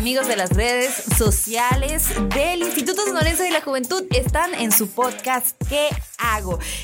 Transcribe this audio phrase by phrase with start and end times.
[0.00, 5.54] amigos de las redes sociales del Instituto Sonorense de la Juventud están en su podcast
[5.68, 5.88] ¿Qué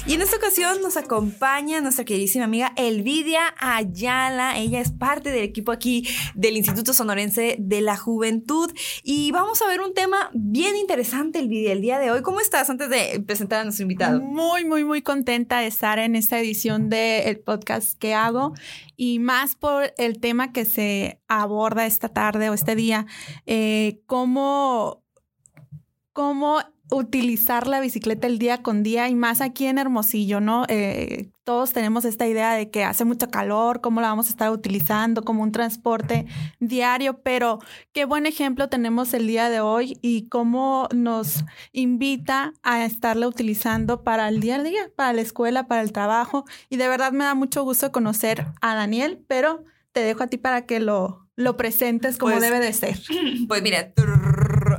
[0.06, 4.58] Y en esta ocasión nos acompaña nuestra queridísima amiga Elvidia Ayala.
[4.58, 8.72] Ella es parte del equipo aquí del Instituto Sonorense de la Juventud.
[9.02, 12.22] Y vamos a ver un tema bien interesante, Elvidia, el día de hoy.
[12.22, 14.20] ¿Cómo estás antes de presentar a nuestro invitado?
[14.20, 18.52] Muy, muy, muy contenta de estar en esta edición del podcast ¿Qué hago?
[18.96, 23.06] Y más por el tema que se aborda esta tarde o este día,
[23.46, 25.02] eh, cómo,
[26.12, 30.64] cómo utilizar la bicicleta el día con día y más aquí en Hermosillo, ¿no?
[30.68, 34.50] Eh, todos tenemos esta idea de que hace mucho calor, cómo la vamos a estar
[34.50, 36.26] utilizando como un transporte
[36.58, 37.60] diario, pero
[37.92, 44.02] qué buen ejemplo tenemos el día de hoy y cómo nos invita a estarla utilizando
[44.02, 46.44] para el día a día, para la escuela, para el trabajo.
[46.68, 50.38] Y de verdad me da mucho gusto conocer a Daniel, pero te dejo a ti
[50.38, 52.98] para que lo, lo presentes como pues, debe de ser.
[53.48, 53.92] Pues mira,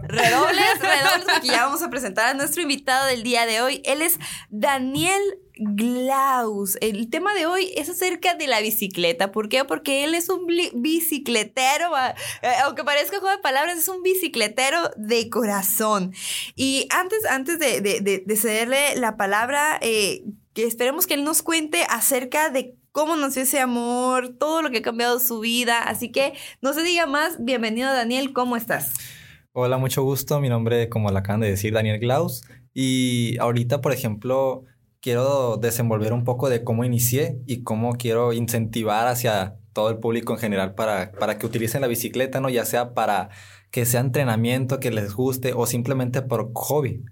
[0.08, 3.82] redobles, redobles, porque ya vamos a presentar a nuestro invitado del día de hoy.
[3.86, 4.20] Él es
[4.50, 5.22] Daniel
[5.60, 6.78] Glaus.
[6.82, 9.32] El tema de hoy es acerca de la bicicleta.
[9.32, 9.66] ¿Por qué?
[9.66, 15.30] Porque él es un bicicletero, eh, aunque parezca juego de palabras, es un bicicletero de
[15.30, 16.14] corazón.
[16.56, 21.86] Y antes, antes de, de, cederle la palabra, eh, que esperemos que él nos cuente
[21.90, 25.84] acerca de cómo nació ese amor, todo lo que ha cambiado su vida.
[25.84, 27.44] Así que no se diga más.
[27.44, 28.34] Bienvenido, Daniel.
[28.34, 28.92] ¿Cómo estás?
[29.60, 30.40] Hola, mucho gusto.
[30.40, 32.44] Mi nombre, como lo acaban de decir, Daniel Glaus.
[32.76, 34.66] Y ahorita, por ejemplo,
[35.02, 40.34] quiero desenvolver un poco de cómo inicié y cómo quiero incentivar hacia todo el público
[40.34, 42.50] en general para, para que utilicen la bicicleta, ¿no?
[42.50, 43.30] Ya sea para
[43.72, 47.04] que sea entrenamiento, que les guste o simplemente por hobby.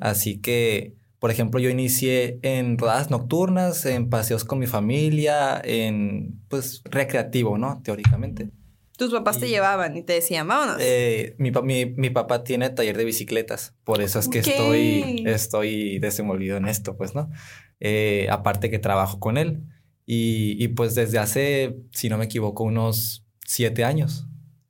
[0.00, 6.44] Así que por ejemplo, yo inicié en rodadas nocturnas, en paseos con mi familia, en,
[6.48, 7.82] pues, recreativo, ¿no?
[7.82, 8.52] Teóricamente.
[8.98, 10.76] ¿Tus papás te llevaban y te decían, vámonos?
[10.80, 11.52] Eh, mi,
[11.86, 16.96] mi, papá tiene taller de bicicletas, por eso es que estoy, estoy desenvolvido en esto,
[16.96, 17.30] pues, ¿no?
[17.78, 19.62] Eh, aparte que trabajo con él.
[20.04, 24.27] Y, y pues desde hace, si no me equivoco, unos siete años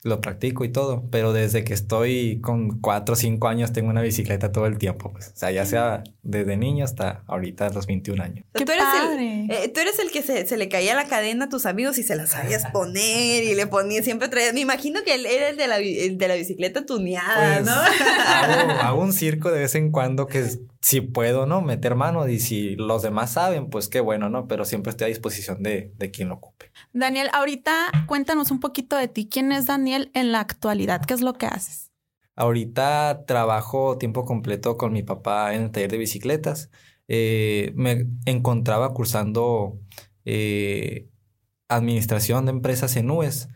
[0.09, 4.03] lo practico y todo, pero desde que estoy con cuatro o cinco años tengo una
[4.03, 5.29] bicicleta todo el tiempo, pues.
[5.29, 8.45] O sea, ya sea desde niño hasta ahorita los 21 años.
[8.53, 11.67] ¿Tú, eres el, eh, tú eres el que se, le caía la cadena a tus
[11.67, 15.27] amigos y se la sabías poner y le ponía, siempre traía, me imagino que él
[15.27, 17.73] era el de la, de la bicicleta tuneada, pues, ¿no?
[17.73, 20.45] Hago, hago, un circo de vez en cuando que
[20.81, 21.61] si puedo, ¿no?
[21.61, 24.47] Meter mano y si los demás saben, pues qué bueno, ¿no?
[24.47, 26.71] Pero siempre estoy a disposición de, de quien lo ocupe.
[26.93, 27.73] Daniel, ahorita
[28.07, 29.29] cuéntanos un poquito de ti.
[29.29, 31.05] ¿Quién es Daniel en la actualidad?
[31.05, 31.91] ¿Qué es lo que haces?
[32.37, 36.71] Ahorita trabajo tiempo completo con mi papá en el taller de bicicletas.
[37.09, 39.81] Eh, me encontraba cursando
[40.25, 41.09] eh,
[41.69, 43.49] administración de empresas en nubes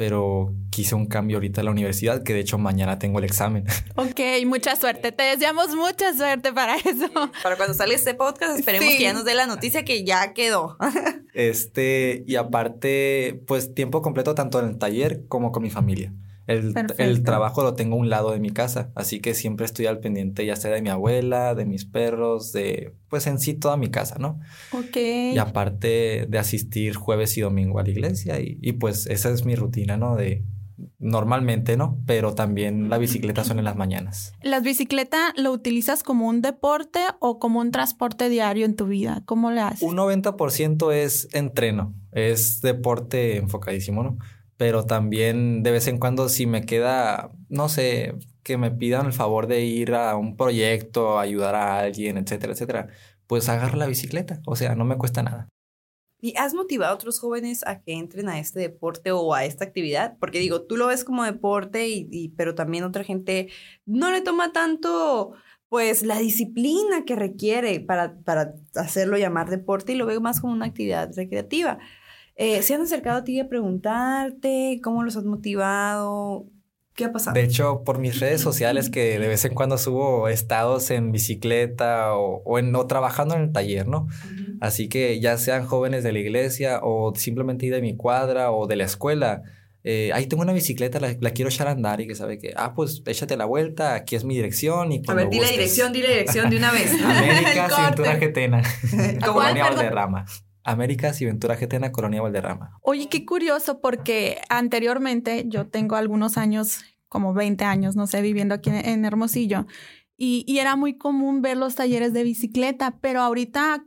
[0.00, 3.66] pero quise un cambio ahorita en la universidad, que de hecho mañana tengo el examen.
[3.96, 5.12] Ok, mucha suerte.
[5.12, 7.10] Te deseamos mucha suerte para eso.
[7.42, 10.78] Para cuando sale este podcast, esperemos que ya nos dé la noticia que ya quedó.
[11.34, 16.14] Este, y aparte, pues tiempo completo tanto en el taller como con mi familia.
[16.50, 20.00] El, trabajo lo tengo a un lado de mi casa, así que siempre estoy al
[20.00, 23.88] pendiente, ya sea de mi abuela, de mis perros, de, pues en sí toda mi
[23.88, 24.40] casa, ¿no?
[24.72, 24.96] Ok.
[24.96, 29.44] Y aparte de asistir jueves y domingo a la iglesia, y, y pues esa es
[29.44, 30.16] mi rutina, ¿no?
[30.16, 30.44] De
[30.98, 31.98] normalmente, ¿no?
[32.06, 34.32] Pero también la bicicleta son en las mañanas.
[34.42, 39.22] ¿Las bicicleta lo utilizas como un deporte o como un transporte diario en tu vida?
[39.26, 39.82] ¿Cómo le haces?
[39.82, 44.18] Un 90% es entreno, es deporte enfocadísimo, ¿no?
[44.60, 48.12] Pero también de vez en cuando si me queda, no sé,
[48.42, 52.88] que me pidan el favor de ir a un proyecto, ayudar a alguien, etcétera, etcétera,
[53.26, 55.48] pues agarro la bicicleta, o sea, no me cuesta nada.
[56.20, 59.64] ¿Y has motivado a otros jóvenes a que entren a este deporte o a esta
[59.64, 60.18] actividad?
[60.20, 63.48] Porque digo, tú lo ves como deporte, y, pero también otra gente
[63.86, 65.32] no le toma tanto,
[65.70, 70.52] pues, la disciplina que requiere para, para hacerlo llamar deporte y lo veo más como
[70.52, 71.78] una actividad recreativa.
[72.42, 76.46] Eh, ¿Se han acercado a ti a preguntarte cómo los has motivado?
[76.94, 77.34] ¿Qué ha pasado?
[77.34, 82.14] De hecho, por mis redes sociales que de vez en cuando subo estados en bicicleta
[82.14, 84.08] o, en, trabajando en el taller, ¿no?
[84.58, 88.76] Así que ya sean jóvenes de la iglesia o simplemente de mi cuadra o de
[88.76, 89.42] la escuela,
[89.84, 92.72] eh, ahí tengo una bicicleta, la, quiero echar a andar y que sabe que, ah,
[92.74, 96.00] pues échate la vuelta, aquí es mi dirección y A ver, di la dirección, di
[96.00, 96.90] la dirección de una vez.
[97.04, 98.62] América, Cintura Getena,
[99.22, 100.24] Colonia Valderrama.
[100.64, 102.78] Américas y Ventura Getena, Colonia Valderrama.
[102.82, 108.54] Oye, qué curioso, porque anteriormente yo tengo algunos años, como 20 años, no sé, viviendo
[108.54, 109.66] aquí en Hermosillo,
[110.22, 113.86] y, era muy común ver los talleres de bicicleta, pero ahorita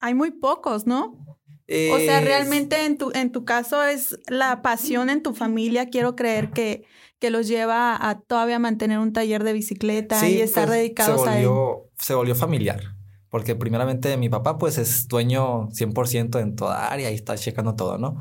[0.00, 1.24] hay muy pocos, ¿no?
[1.68, 6.16] O sea, realmente en tu, en tu caso es la pasión en tu familia, quiero
[6.16, 6.84] creer que,
[7.20, 11.28] que los lleva a todavía mantener un taller de bicicleta y estar pues, dedicados se
[11.28, 11.48] a él?
[11.96, 12.97] Se volvió familiar.
[13.30, 17.98] Porque primeramente mi papá pues es dueño 100% en toda área y está checando todo,
[17.98, 18.18] ¿no?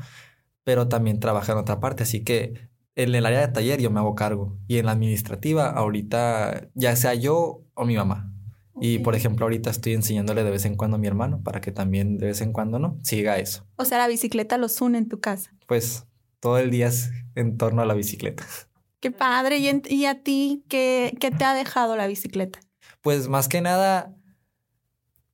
[0.63, 3.99] Pero también trabaja en otra parte, así que en el área de taller yo me
[3.99, 8.33] hago cargo y en la administrativa ahorita ya sea yo o mi mamá.
[8.79, 11.71] Y por ejemplo ahorita estoy enseñándole de vez en cuando a mi hermano para que
[11.71, 12.99] también de vez en cuando, ¿no?
[13.03, 13.65] Siga eso.
[13.77, 15.51] O sea, la bicicleta los une en tu casa.
[15.67, 16.05] Pues
[16.39, 18.45] todo el día es en torno a la bicicleta.
[18.99, 19.57] Qué padre.
[19.59, 22.59] ¿Y, en- y a ti qué, qué te ha dejado la bicicleta?
[23.01, 24.13] Pues más que nada,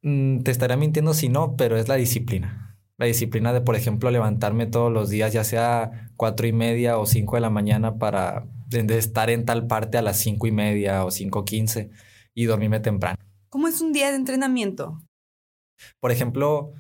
[0.04, 2.78] te estaría mintiendo si no, pero es la disciplina.
[2.98, 7.06] La disciplina de, por ejemplo, levantarme todos los días, ya sea cuatro y media o
[7.06, 11.06] cinco de la mañana para de- estar en tal parte a las cinco y media
[11.06, 11.90] o cinco quince
[12.34, 13.18] y dormirme temprano.
[13.50, 15.02] ¿Cómo es un día de entrenamiento?
[16.00, 16.74] Por ejemplo,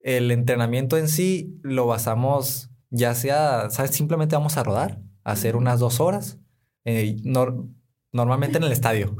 [0.00, 3.92] el entrenamiento en sí lo basamos, ya sea, ¿sabes?
[3.92, 6.38] Simplemente vamos a rodar, a hacer unas dos horas,
[6.84, 7.68] eh, nor-
[8.12, 9.16] normalmente en el estadio.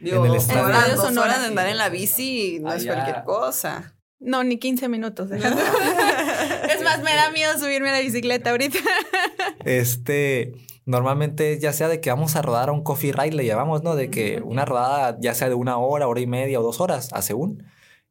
[0.00, 0.68] Digo, En el estadio.
[0.68, 1.38] Radio Sonora.
[1.38, 3.94] de andar en la bici no es cualquier cosa.
[4.20, 5.30] No, ni 15 minutos.
[5.30, 5.42] es
[6.82, 8.78] más, me da miedo subirme a la bicicleta ahorita.
[9.64, 10.52] Este,
[10.86, 13.96] normalmente ya sea de que vamos a rodar a un coffee ride, le llamamos, ¿no?
[13.96, 17.12] De que una rodada ya sea de una hora, hora y media o dos horas,
[17.12, 17.64] a según.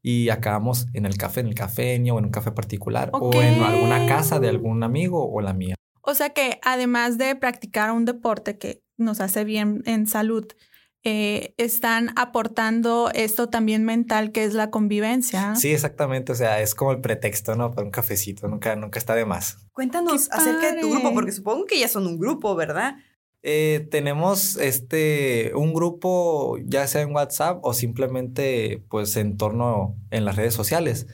[0.04, 3.64] Y acabamos en el café, en el cafeño o en un café particular o en
[3.64, 5.76] alguna casa de algún amigo o la mía.
[6.02, 10.46] O sea que además de practicar un deporte que nos hace bien en salud,
[11.10, 15.56] eh, están aportando esto también mental que es la convivencia.
[15.56, 16.34] Sí, exactamente.
[16.34, 17.72] O sea, es como el pretexto, ¿no?
[17.72, 18.50] Para un cafecito.
[18.50, 19.58] Nunca, nunca está de más.
[19.72, 22.98] Cuéntanos acerca de tu grupo, porque supongo que ya son un grupo, ¿verdad?
[23.42, 30.26] Eh, tenemos este un grupo, ya sea en WhatsApp o simplemente pues en torno en
[30.26, 31.08] las redes sociales.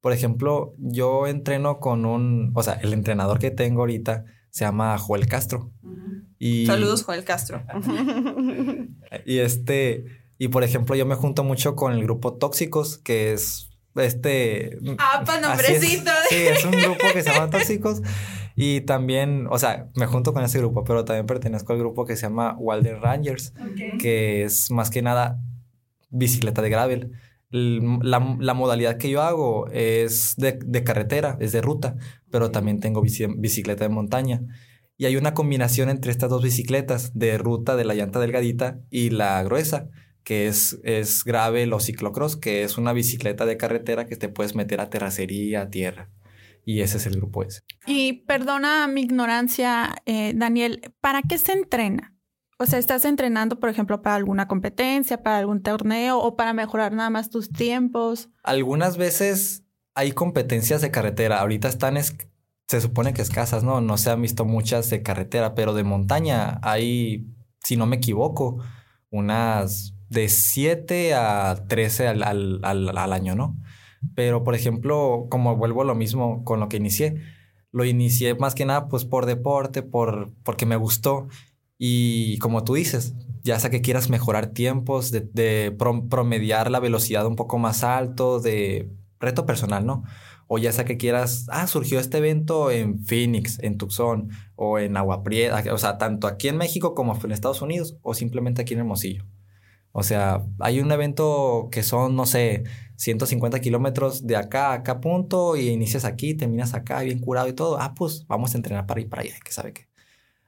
[0.00, 4.96] Por ejemplo, yo entreno con un, o sea, el entrenador que tengo ahorita se llama
[4.98, 5.72] Joel Castro.
[6.38, 7.62] Y, Saludos, Joel Castro.
[9.26, 10.04] Y este,
[10.38, 14.78] y por ejemplo, yo me junto mucho con el grupo Tóxicos, que es este.
[14.98, 15.40] Ah, es.
[15.40, 16.10] nombrecito.
[16.28, 18.02] Sí, es un grupo que se llama Tóxicos.
[18.54, 22.16] Y también, o sea, me junto con ese grupo, pero también pertenezco al grupo que
[22.16, 23.54] se llama Walden Rangers,
[23.98, 25.40] que es más que nada
[26.10, 27.12] bicicleta de gravel.
[27.56, 31.94] La, modalidad que yo hago es de, carretera, es de ruta,
[32.30, 34.40] pero también tengo bici- bicicleta de montaña.
[34.96, 39.10] Y hay una combinación entre estas dos bicicletas de ruta de la llanta delgadita y
[39.10, 39.88] la gruesa,
[40.24, 44.56] que es, es gravel o ciclocross, que es una bicicleta de carretera que te puedes
[44.56, 46.10] meter a terracería, a tierra.
[46.64, 47.60] Y ese es el grupo ese.
[47.86, 52.13] Y perdona mi ignorancia, eh, Daniel, ¿para qué se entrena?
[52.58, 56.92] O sea, ¿estás entrenando, por ejemplo, para alguna competencia, para algún torneo o para mejorar
[56.92, 58.28] nada más tus tiempos?
[58.42, 59.64] Algunas veces
[59.94, 61.40] hay competencias de carretera.
[61.40, 62.16] Ahorita están, es-
[62.68, 63.80] se supone que escasas, ¿no?
[63.80, 67.26] No se han visto muchas de carretera, pero de montaña hay,
[67.62, 68.58] si no me equivoco,
[69.10, 73.56] unas de 7 a 13 al, al, al- al año, ¿no?
[74.14, 77.16] Pero, por ejemplo, como vuelvo a lo mismo con lo que inicié,
[77.72, 81.26] lo inicié más que nada pues por deporte, por, porque me gustó.
[81.78, 86.80] Y como tú dices, ya sea que quieras mejorar tiempos, de, de prom- promediar la
[86.80, 88.90] velocidad un poco más alto, de
[89.20, 90.04] reto personal, ¿no?
[90.46, 94.96] O ya sea que quieras, ah, surgió este evento en Phoenix, en Tucson o en
[94.96, 98.74] Agua Prieta, o sea, tanto aquí en México como en Estados Unidos o simplemente aquí
[98.74, 99.24] en Hermosillo.
[99.92, 102.64] O sea, hay un evento que son, no sé,
[102.96, 107.52] 150 kilómetros de acá a acá punto y inicias aquí, terminas acá, bien curado y
[107.54, 107.78] todo.
[107.80, 109.86] Ah, pues vamos a entrenar para ir para allá, que sabe qué.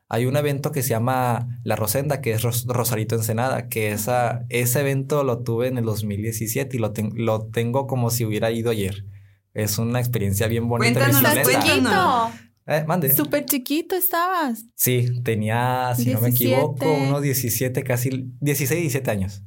[0.08, 4.44] Hay un evento que se llama La Rosenda, que es Ros- Rosarito Ensenada, que esa,
[4.50, 8.50] ese evento lo tuve en el 2017 y lo, ten- lo tengo como si hubiera
[8.52, 9.04] ido ayer.
[9.52, 11.00] Es una experiencia bien bonita.
[11.10, 11.22] Cuéntanos,
[11.64, 12.30] chiquito.
[12.68, 13.14] Eh, mande.
[13.14, 14.64] Súper chiquito estabas.
[14.74, 16.54] Sí, tenía, si no me 17.
[16.54, 19.42] equivoco, unos 17, casi 16, 17 años.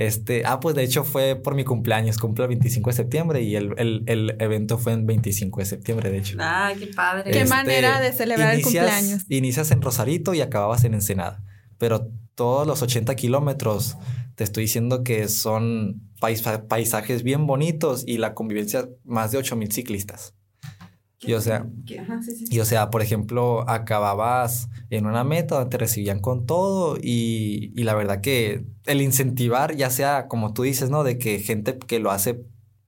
[0.00, 3.54] Este, ah, pues de hecho fue por mi cumpleaños, cumple el 25 de septiembre y
[3.54, 6.38] el, el, el evento fue en 25 de septiembre, de hecho.
[6.40, 7.30] Ay, qué padre.
[7.30, 9.24] Qué Este, manera de celebrar el cumpleaños.
[9.28, 11.44] Inicias en Rosarito y acababas en Ensenada.
[11.76, 13.98] Pero todos los 80 kilómetros,
[14.36, 19.54] te estoy diciendo que son paisa- paisajes bien bonitos y la convivencia, más de 8
[19.54, 20.32] mil ciclistas.
[21.22, 21.98] Y o sea, ¿Qué?
[21.98, 22.56] Ajá, sí, sí, sí.
[22.56, 27.72] y o sea, por ejemplo, acababas en una meta donde te recibían con todo y,
[27.76, 31.04] y la verdad que el incentivar, ya sea como tú dices, ¿no?
[31.04, 32.42] De que gente que lo hace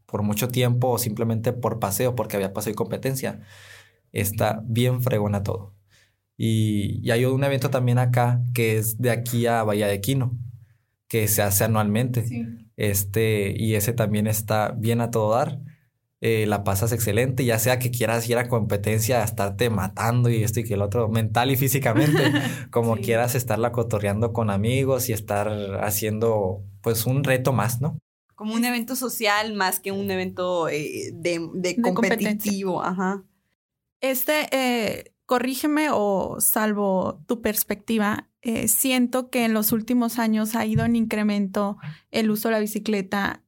[0.07, 3.41] por mucho tiempo o simplemente por paseo, porque había paseo y competencia,
[4.13, 5.75] está bien fregona todo.
[6.37, 10.39] Y, y hay un evento también acá que es de aquí a Bahía de Quino,
[11.09, 12.25] que se hace anualmente.
[12.77, 15.61] Este, y ese también está bien a todo dar.
[16.25, 20.45] Eh, la pasas excelente, ya sea que quieras ir a competencia a estarte matando y
[20.45, 22.23] esto y que el otro, mental y físicamente,
[22.71, 25.49] como quieras estarla cotorreando con amigos y estar
[25.83, 27.99] haciendo pues un reto más, ¿no?
[28.37, 31.41] Como un evento social más que un evento eh, de,
[31.83, 33.25] competitivo, ajá.
[34.01, 38.29] Este, eh, corrígeme o salvo tu perspectiva,
[38.67, 41.79] siento que en los últimos años ha ido en incremento
[42.13, 43.42] el uso de la bicicleta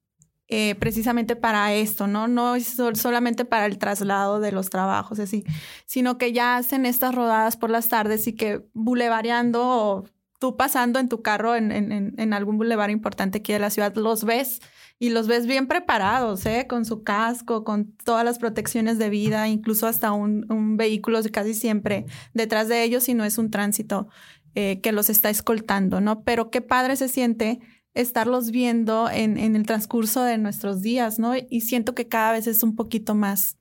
[0.48, 2.28] eh, precisamente para esto, ¿no?
[2.28, 5.44] No es solamente para el traslado de los trabajos, así,
[5.86, 10.04] sino que ya hacen estas rodadas por las tardes y que bulevareando o
[10.38, 14.60] tú pasando en tu carro en, algún bulevar importante aquí de la ciudad, los ves
[14.98, 16.66] y los ves bien preparados, ¿eh?
[16.68, 21.54] Con su casco, con todas las protecciones de vida, incluso hasta un, un vehículo casi
[21.54, 24.08] siempre detrás de ellos y no es un tránsito
[24.54, 26.22] eh, que los está escoltando, ¿no?
[26.22, 27.60] Pero qué padre se siente
[27.94, 31.32] estarlos viendo en, en, el transcurso de nuestros días, ¿no?
[31.36, 33.56] Y siento que cada vez es un poquito más,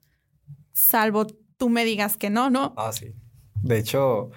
[0.74, 2.74] salvo tú me digas que no, ¿no?
[2.78, 3.14] Ah, sí.
[3.62, 4.32] De hecho,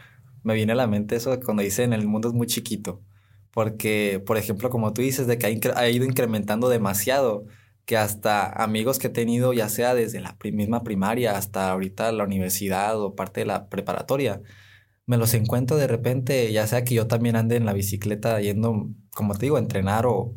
[0.45, 3.03] me viene a la mente eso cuando dicen el mundo es muy chiquito,
[3.51, 7.47] porque, por ejemplo, como tú dices, de que ha, ido incrementando demasiado,
[7.85, 12.25] que hasta amigos que he tenido, ya sea desde la misma primaria hasta ahorita la
[12.25, 14.41] universidad o parte de la preparatoria,
[15.07, 18.91] me los encuentro de repente, ya sea que yo también ande en la bicicleta yendo,
[19.15, 20.37] como te digo, a entrenar o,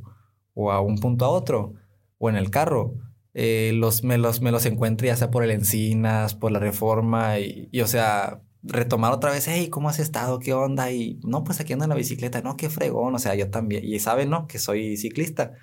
[0.53, 1.73] o a un punto a otro,
[2.19, 2.95] o en el carro.
[3.33, 7.39] Eh, los, me, los, me los encuentro ya sea por el Encinas, por la Reforma,
[7.39, 10.39] y, o sea, retomar otra vez, hey, ¿cómo has estado?
[10.39, 10.91] ¿Qué onda?
[10.91, 13.83] Y no, pues aquí ando en la bicicleta, no, qué fregón, o sea, yo también,
[13.85, 14.47] y saben, ¿no?
[14.47, 15.53] Que soy ciclista.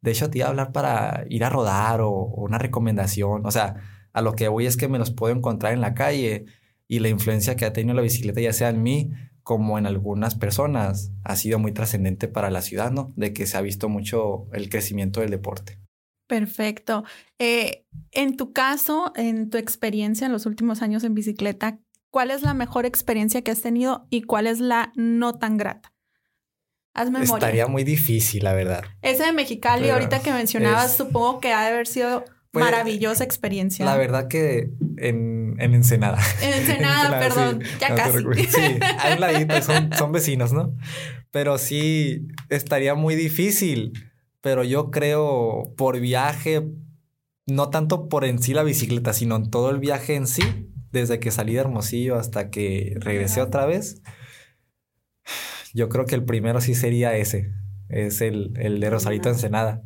[0.00, 3.50] De hecho, te iba a hablar para ir a rodar o, o una recomendación, o
[3.50, 3.76] sea,
[4.12, 6.44] a lo que voy es que me los puedo encontrar en la calle
[6.94, 9.10] y la influencia que ha tenido la bicicleta, ya sea en mí
[9.42, 13.12] como en algunas personas, ha sido muy trascendente para la ciudad, ¿no?
[13.16, 15.80] De que se ha visto mucho el crecimiento del deporte.
[16.28, 17.04] Perfecto.
[17.38, 22.42] Eh, en tu caso, en tu experiencia en los últimos años en bicicleta, ¿cuál es
[22.42, 25.92] la mejor experiencia que has tenido y cuál es la no tan grata?
[26.94, 27.34] Haz memoria.
[27.34, 28.84] Estaría muy difícil, la verdad.
[29.02, 32.24] Ese de Mexicali, ahorita que mencionabas, supongo que ha de haber sido
[32.54, 33.84] pues, Maravillosa experiencia.
[33.84, 36.18] La verdad que en, en Ensenada.
[36.40, 38.18] En Ensenada, perdón, ya casi.
[38.48, 40.74] Sí, hay un ladito, son, son vecinos, ¿no?
[41.32, 43.92] Pero sí, estaría muy difícil.
[44.40, 46.62] Pero yo creo por viaje,
[47.46, 51.18] no tanto por en sí la bicicleta, sino en todo el viaje en sí, desde
[51.18, 54.00] que salí de Hermosillo hasta que regresé otra vez.
[55.72, 57.50] Yo creo que el primero sí sería ese.
[57.88, 59.82] Es el, el de Rosarito Ensenada.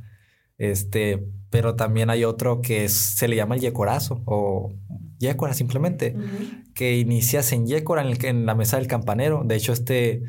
[0.59, 4.73] Este, pero también hay otro que se le llama el yecorazo o
[5.19, 6.15] yécora simplemente,
[6.75, 9.43] que inicias en yécora en, en, la mesa del campanero.
[9.45, 10.23] De hecho, este,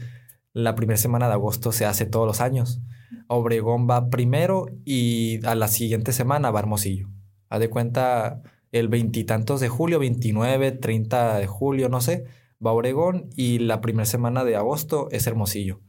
[0.53, 2.81] la primera semana de agosto se hace todos los años.
[3.27, 7.09] Obregón va primero y a la siguiente semana va Hermosillo.
[7.49, 12.25] Haz de cuenta, el veintitantos de julio, 29, 30 de julio, no sé,
[12.65, 15.81] va Obregón y la primera semana de agosto es Hermosillo.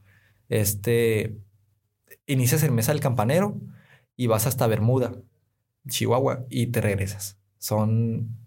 [0.49, 1.37] Este,
[2.25, 3.59] inicias en mesa del campanero
[4.21, 5.13] y vas hasta Bermuda,
[5.89, 7.39] Chihuahua, y te regresas.
[7.57, 8.37] Son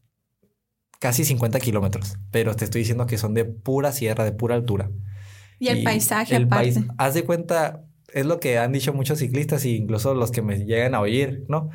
[1.01, 4.93] casi 50 kilómetros, pero te estoy diciendo que son de pura sierra, de pura altura.
[5.59, 9.65] Y el paisaje, el país, haz de cuenta, es lo que han dicho muchos ciclistas
[9.65, 11.71] e incluso los que me llegan a oír, ¿no?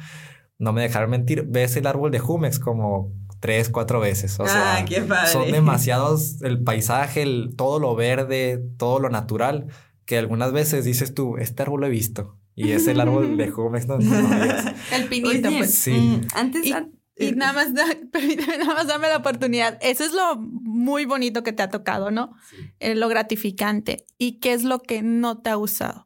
[0.58, 4.40] No me dejaron mentir, ves el árbol de Jumex como tres, cuatro veces.
[4.40, 5.30] O ah, qué padre.
[5.30, 9.68] son demasiados el paisaje, el, todo lo verde, todo lo natural,
[10.06, 12.38] que algunas veces dices tú, este árbol lo he visto.
[12.60, 13.98] Y es el árbol de Jumex, ¿no?
[14.92, 15.74] el pinito, pues.
[15.74, 15.92] Sí.
[15.92, 16.66] Mm, antes.
[16.66, 16.74] Y,
[17.16, 17.68] eh, nada más,
[18.12, 19.78] permíteme, nada más dame la oportunidad.
[19.82, 22.36] Eso es lo muy bonito que te ha tocado, ¿no?
[22.80, 24.06] Eh, lo gratificante.
[24.18, 26.06] ¿Y qué es lo que no te ha gustado?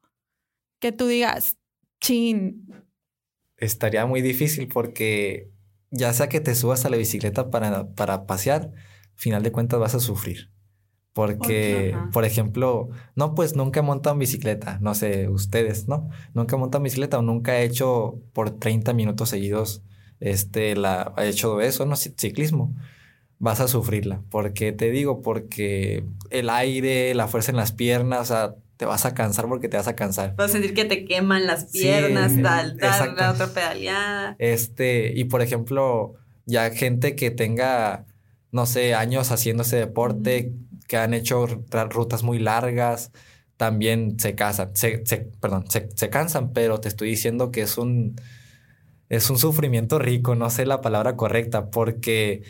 [0.79, 1.57] Que tú digas,
[1.99, 2.67] chin.
[3.57, 5.49] Estaría muy difícil porque
[5.89, 8.71] ya sea que te subas a la bicicleta para, para pasear,
[9.15, 10.52] final de cuentas vas a sufrir.
[11.13, 16.09] Porque, por ejemplo, no, pues nunca he montado en bicicleta, no sé, ustedes, ¿no?
[16.33, 19.83] Nunca he montado en bicicleta o nunca he hecho por 30 minutos seguidos,
[20.19, 21.95] este, la, he hecho eso, ¿no?
[21.95, 22.75] Ciclismo.
[23.37, 24.21] Vas a sufrirla.
[24.29, 25.21] ¿Por qué te digo?
[25.21, 29.69] Porque el aire, la fuerza en las piernas, o sea, te vas a cansar porque
[29.69, 30.35] te vas a cansar.
[30.35, 34.35] Vas a sentir que te queman las piernas, tal, tal, la otra pedaleada.
[34.39, 36.15] Este, y por ejemplo,
[36.45, 38.05] ya gente que tenga,
[38.51, 40.53] no sé, años haciendo ese deporte,
[40.87, 41.45] que han hecho
[41.89, 43.11] rutas muy largas,
[43.57, 45.03] también se casan, se,
[45.39, 48.15] perdón, se, cansan, pero te estoy diciendo que es un,
[49.09, 52.43] es un sufrimiento rico, no sé la palabra correcta, porque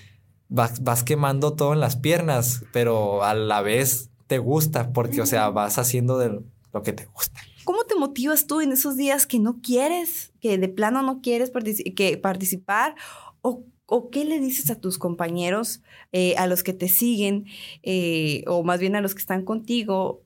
[0.49, 5.25] vas, vas quemando todo en las piernas, pero a la vez te gusta, porque, o
[5.25, 7.41] sea, vas haciendo de lo que te gusta.
[7.63, 11.51] ¿Cómo te motivas tú en esos días que no quieres, que de plano no quieres
[11.95, 12.95] que participar?
[13.41, 17.45] ¿O, ¿O, qué le dices a tus compañeros, eh, a los que te siguen,
[17.83, 20.23] eh, o más bien a los que están contigo,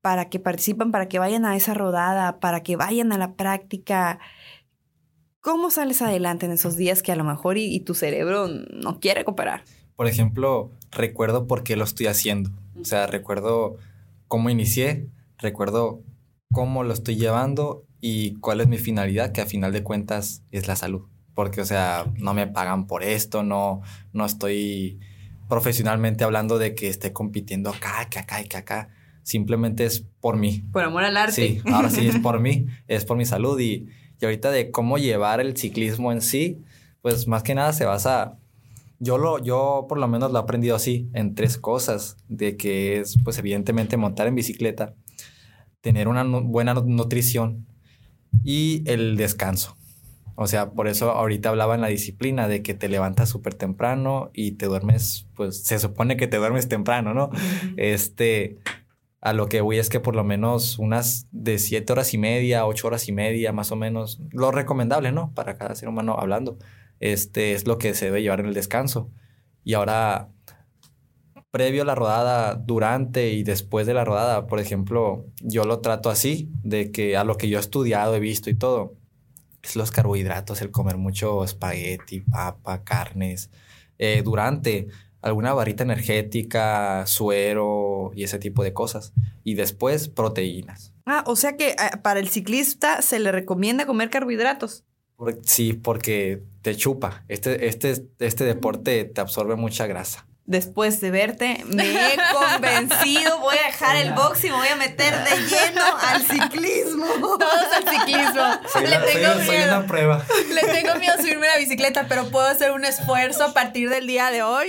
[0.00, 4.18] para que participen, para que vayan a esa rodada, para que vayan a la práctica?
[5.40, 9.24] ¿Cómo sales adelante en esos días que a lo mejor y, tu cerebro no quiere
[9.24, 9.64] cooperar?
[9.96, 12.50] Por ejemplo, recuerdo por qué lo estoy haciendo.
[12.80, 13.76] O sea, recuerdo
[14.28, 16.02] cómo inicié, recuerdo
[16.52, 20.68] cómo lo estoy llevando y cuál es mi finalidad, que a final de cuentas es
[20.68, 21.06] la salud.
[21.40, 23.80] Porque, o sea, no me pagan por esto, no,
[24.12, 24.98] no estoy
[25.48, 28.90] profesionalmente hablando de que esté compitiendo acá, que acá y que acá.
[29.22, 30.64] Simplemente es por mí.
[30.72, 31.32] Por amor al arte.
[31.32, 33.88] Sí, ahora sí es por mí, es por mi salud y
[34.20, 36.58] y ahorita de cómo llevar el ciclismo en sí,
[37.00, 38.36] pues más que nada se basa,
[38.98, 43.00] yo, lo, yo por lo menos lo he aprendido así, en tres cosas, de que
[43.00, 44.94] es pues evidentemente montar en bicicleta,
[45.80, 47.66] tener una buena nutrición
[48.44, 49.76] y el descanso.
[50.42, 54.30] O sea, por eso ahorita hablaba en la disciplina de que te levantas súper temprano
[54.32, 57.28] y te duermes, pues se supone que te duermes temprano, ¿no?
[57.76, 58.56] Este,
[59.20, 62.64] a lo que voy es que por lo menos unas de siete horas y media,
[62.64, 65.30] ocho horas y media, más o menos, lo recomendable, ¿no?
[65.34, 66.56] Para cada ser humano hablando,
[67.00, 69.10] este es lo que se debe llevar en el descanso.
[69.62, 70.30] Y ahora,
[71.50, 76.08] previo a la rodada, durante y después de la rodada, por ejemplo, yo lo trato
[76.08, 78.96] así, de que a lo que yo he estudiado, he visto y todo,
[79.74, 83.50] los carbohidratos, el comer mucho espagueti, papa, carnes.
[83.98, 84.88] Eh, durante,
[85.22, 89.12] alguna barrita energética, suero y ese tipo de cosas.
[89.44, 90.92] Y después proteínas.
[91.06, 94.84] Ah, o sea que ah, para el ciclista se le recomienda comer carbohidratos.
[95.42, 97.24] Sí, porque te chupa.
[97.28, 103.56] Este, este, este deporte te absorbe mucha grasa después de verte, me he convencido, voy
[103.56, 107.06] a dejar el box y me voy a meter de lleno al ciclismo.
[107.20, 108.42] Todos al ciclismo.
[108.80, 109.78] le tengo miedo.
[109.78, 110.24] una prueba.
[110.54, 113.88] Le tengo miedo a subirme a la bicicleta, pero puedo hacer un esfuerzo a partir
[113.88, 114.68] del día de hoy.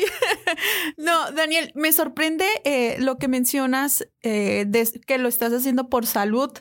[0.97, 4.65] no, Daniel, me sorprende eh, lo que mencionas, eh,
[5.05, 6.51] que lo estás haciendo por salud.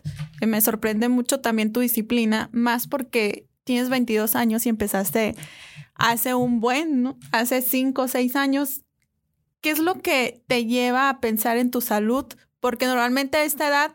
[0.40, 5.34] me sorprende mucho también tu disciplina, más porque tienes 22 años y empezaste
[5.94, 7.18] hace un buen, ¿no?
[7.30, 8.82] Hace 5 o 6 años
[9.60, 12.26] ¿qué es lo que te lleva a pensar en tu salud?
[12.60, 13.92] Porque normalmente a esta edad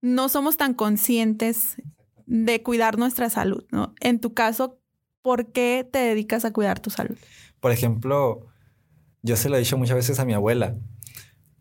[0.00, 1.76] no somos tan conscientes
[2.26, 3.94] de cuidar nuestra salud, ¿no?
[4.00, 4.78] En tu caso,
[5.22, 7.16] ¿por qué te dedicas a cuidar tu salud?
[7.60, 8.46] Por ejemplo,
[9.22, 10.76] yo se lo he dicho muchas veces a mi abuela.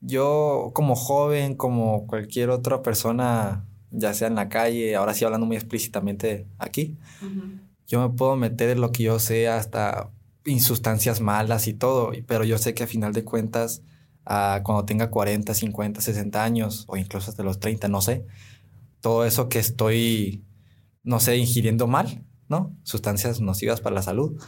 [0.02, 5.48] Yo como joven, como cualquier otra persona, ya sea en la calle, ahora sí hablando
[5.48, 6.98] muy explícitamente aquí,
[7.88, 10.12] yo me puedo meter en lo que yo sé hasta
[10.46, 13.82] insustancias malas y todo, pero yo sé que a final de cuentas,
[14.30, 18.26] uh, cuando tenga 40, 50, 60 años o incluso hasta los 30, no sé,
[19.02, 20.44] todo eso que estoy,
[21.04, 22.76] no sé, ingiriendo mal, ¿no?
[22.84, 24.42] Sustancias nocivas para la salud,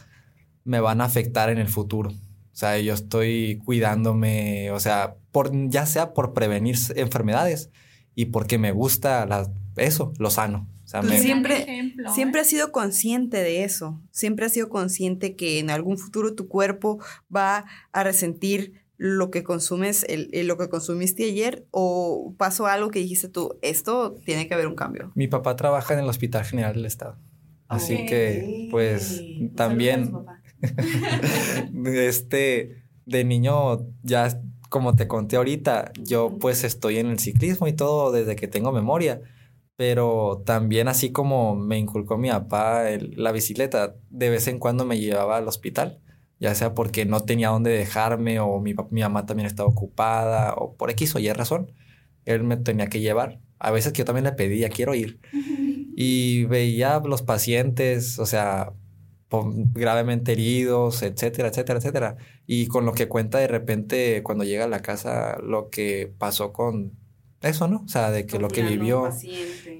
[0.64, 2.10] me van a afectar en el futuro.
[2.10, 7.70] O sea, yo estoy cuidándome, o sea, por, ya sea por prevenir enfermedades
[8.14, 10.68] y porque me gusta la, eso, lo sano
[11.08, 14.00] siempre, siempre has sido consciente de eso.
[14.10, 16.98] Siempre has sido consciente que en algún futuro tu cuerpo
[17.34, 22.98] va a resentir lo que consumes, el, lo que consumiste ayer, o pasó algo que
[22.98, 25.10] dijiste tú, esto tiene que haber un cambio.
[25.14, 27.16] Mi papá trabaja en el Hospital General del Estado.
[27.66, 29.22] Así que, pues,
[29.54, 30.12] también,
[31.86, 37.72] este, de niño, ya como te conté ahorita, yo pues estoy en el ciclismo y
[37.72, 39.22] todo desde que tengo memoria
[39.80, 42.84] pero también así como me inculcó mi papá
[43.16, 46.02] la bicicleta, de vez en cuando me llevaba al hospital,
[46.40, 50.74] ya sea porque no tenía dónde dejarme o mi, mi mamá también estaba ocupada o
[50.76, 51.72] por X o Y razón,
[52.24, 53.40] él me tenía que llevar.
[53.58, 55.20] A veces que yo también le pedía, quiero ir.
[55.96, 58.72] Y veía los pacientes, o sea,
[59.30, 62.16] gravemente heridos, etcétera, etcétera, etcétera.
[62.46, 66.52] Y con lo que cuenta de repente cuando llega a la casa lo que pasó
[66.52, 66.98] con
[67.42, 67.82] eso, ¿no?
[67.84, 69.08] O sea, de que lo que vivió.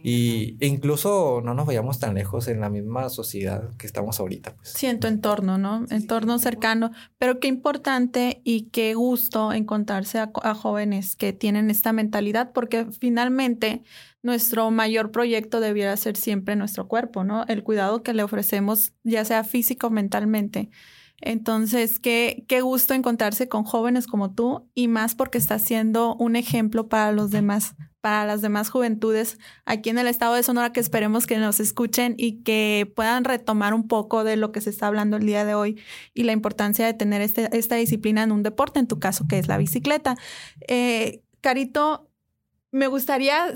[0.03, 4.57] Y e incluso no nos vayamos tan lejos en la misma sociedad que estamos ahorita.
[4.57, 4.70] Pues.
[4.70, 5.85] Sí, en tu entorno, ¿no?
[5.90, 6.90] Entorno cercano.
[7.18, 12.87] Pero qué importante y qué gusto encontrarse a, a jóvenes que tienen esta mentalidad, porque
[12.99, 13.83] finalmente
[14.23, 17.44] nuestro mayor proyecto debiera ser siempre nuestro cuerpo, ¿no?
[17.46, 20.70] El cuidado que le ofrecemos, ya sea físico o mentalmente.
[21.20, 26.37] Entonces, qué, qué gusto encontrarse con jóvenes como tú y más porque está siendo un
[26.37, 30.80] ejemplo para los demás, para las demás juventudes aquí en el estado de Sonora que
[30.80, 34.87] esperemos que nos escuchen y que puedan retomar un poco de lo que se está
[34.87, 35.80] hablando el día de hoy
[36.14, 39.38] y la importancia de tener este, esta disciplina en un deporte, en tu caso que
[39.38, 40.16] es la bicicleta.
[40.66, 42.11] Eh, Carito,
[42.72, 43.52] me gustaría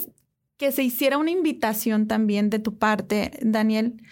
[0.56, 4.02] que se hiciera una invitación también de tu parte, Daniel,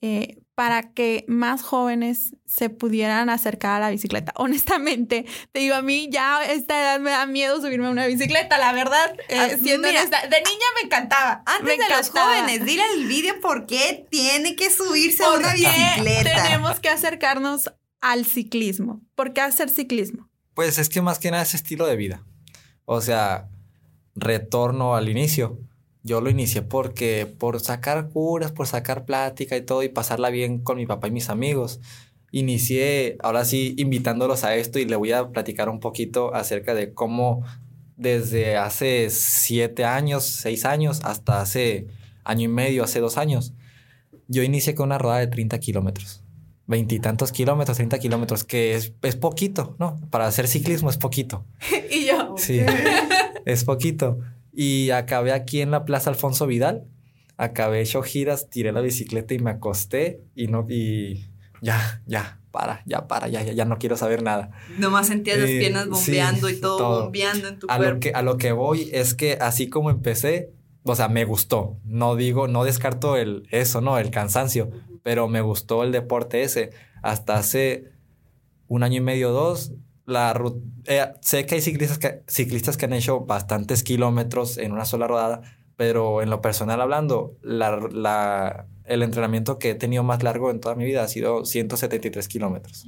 [0.00, 4.32] eh, para que más jóvenes se pudieran acercar a la bicicleta.
[4.34, 8.06] Honestamente, te digo, a mí ya a esta edad me da miedo subirme a una
[8.08, 10.20] bicicleta, la verdad, eh, Ah, siendo mira, honesta.
[10.22, 11.44] De niña me encantaba.
[11.46, 15.38] Antes me de los jóvenes, dile al vídeo por qué tiene que subirse a ¿Por
[15.38, 16.42] una qué bicicleta.
[16.42, 19.00] tenemos que acercarnos al ciclismo?
[19.14, 20.28] ¿Por qué hacer ciclismo?
[20.54, 22.24] Pues es que más que nada es estilo de vida.
[22.84, 23.46] O sea,
[24.16, 25.60] retorno al inicio.
[26.08, 30.60] Yo lo inicié porque por sacar curas, por sacar plática y todo y pasarla bien
[30.60, 31.80] con mi papá y mis amigos.
[32.32, 36.94] Inicié, ahora sí, invitándolos a esto y le voy a platicar un poquito acerca de
[36.94, 37.44] cómo
[37.98, 41.88] desde hace siete años, seis años, hasta hace
[42.24, 43.52] año y medio, hace dos años,
[44.28, 46.22] yo inicié con una rodada de 30 kilómetros.
[46.66, 50.00] Veintitantos kilómetros, 30 kilómetros, que es, es poquito, ¿no?
[50.10, 51.44] Para hacer ciclismo es poquito.
[51.90, 52.60] y yo, Sí,
[53.44, 54.20] es poquito.
[54.60, 56.82] Y acabé aquí en la Plaza Alfonso Vidal.
[57.36, 61.30] Acabé hecho giras, tiré la bicicleta y me acosté y no y
[61.62, 64.50] ya, ya, para, ya para, ya, ya, ya no quiero saber nada.
[64.76, 67.02] Nomás sentías las Eh, piernas sí, bombeando y todo, todo.
[67.04, 67.94] bombeando en tu A cuerpo.
[67.94, 70.50] lo, que, a lo que voy es que así como empecé,
[70.82, 71.76] o sea, me gustó.
[71.84, 74.70] No digo, no descarto el eso, no, el cansancio,
[75.04, 76.70] pero me gustó el deporte ese.
[77.02, 77.92] Hasta hace
[78.66, 79.70] un año y medio, dos,
[80.08, 84.72] la ru- eh, sé que hay ciclistas que, ciclistas que han hecho bastantes kilómetros en
[84.72, 85.42] una sola rodada,
[85.76, 90.60] pero en lo personal hablando, la, la- el entrenamiento que he tenido más largo en
[90.60, 92.86] toda mi vida ha sido 173 kilómetros.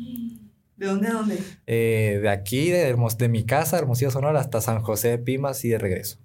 [0.76, 1.38] ¿De dónde a dónde?
[1.66, 5.62] Eh, de aquí, de, Hermos- de mi casa, Hermosillo Sonora, hasta San José de Pimas
[5.66, 6.16] y de regreso.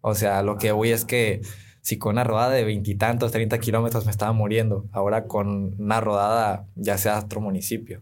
[0.00, 1.42] O sea, lo que voy es que
[1.82, 6.66] si con una rodada de veintitantos, 30 kilómetros me estaba muriendo, ahora con una rodada
[6.74, 8.00] ya sea a otro municipio.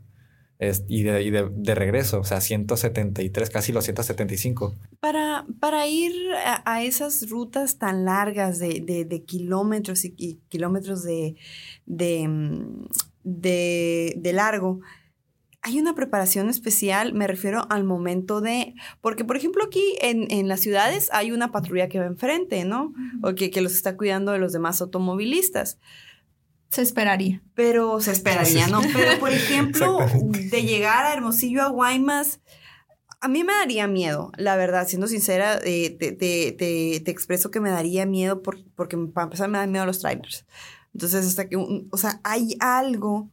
[0.60, 4.74] Es- y de, y de, de regreso, o sea, 173, casi los 175.
[5.00, 6.12] Para, para ir
[6.46, 11.34] a, a esas rutas tan largas de, de- de kilómetros y, y kilómetros de,
[11.86, 12.84] de, mm,
[13.24, 14.80] de- de largo,
[15.62, 20.48] hay una preparación especial, me refiero al momento de, porque por ejemplo aquí en, en
[20.48, 22.94] las ciudades hay una patrulla que va enfrente, ¿no?
[23.22, 25.78] O que, que los está cuidando de los demás automovilistas.
[26.70, 27.42] Se esperaría.
[27.54, 28.80] Pero se esperaría, ¿no?
[28.92, 29.98] Pero, por ejemplo,
[30.50, 32.40] de llegar a Hermosillo a Guaymas,
[33.20, 37.50] a mí me daría miedo, la verdad, siendo sincera, eh, te, te- te- te expreso
[37.50, 40.46] que me daría miedo por- porque para empezar me dan miedo los trailers.
[40.94, 43.30] Entonces, hasta que, un- o sea, hay algo,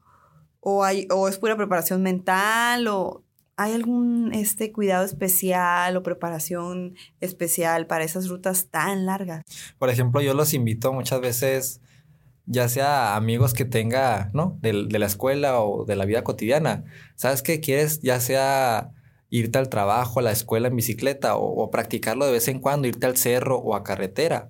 [0.60, 3.24] o, hay, o es pura preparación mental, o
[3.56, 9.44] hay algún este, cuidado especial o preparación especial para esas rutas tan largas.
[9.80, 11.80] Por ejemplo, yo los invito muchas veces,
[12.48, 14.58] ya sea amigos que tenga, ¿no?
[14.62, 16.86] De, la escuela o de la vida cotidiana.
[17.16, 18.02] ¿Sabes qué quieres?
[18.02, 18.92] Ya sea
[19.30, 22.88] irte al trabajo, a la escuela en bicicleta o, o practicarlo de vez en cuando,
[22.88, 24.50] irte al cerro o a carretera.